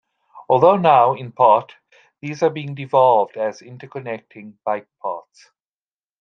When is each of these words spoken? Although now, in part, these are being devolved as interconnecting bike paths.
Although 0.49 0.77
now, 0.77 1.13
in 1.13 1.31
part, 1.31 1.75
these 2.21 2.41
are 2.41 2.49
being 2.49 2.73
devolved 2.73 3.37
as 3.37 3.61
interconnecting 3.61 4.55
bike 4.65 4.87
paths. 4.99 5.51